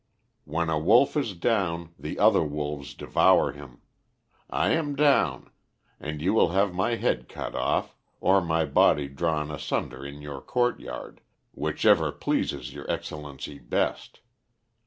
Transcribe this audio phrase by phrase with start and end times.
[0.45, 3.81] When a wolf is down, the other wolves devour him.
[4.49, 5.51] I am down,
[5.99, 10.41] and you will have my head cut off, or my body drawn asunder in your
[10.41, 14.21] courtyard, whichever pleases your Excellency best.